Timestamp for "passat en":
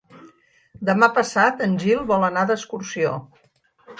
1.17-1.77